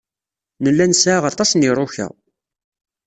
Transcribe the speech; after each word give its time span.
Nella 0.63 0.85
nesɛa 0.85 1.19
aṭas 1.31 1.51
n 1.53 1.65
yiruka. 1.65 2.07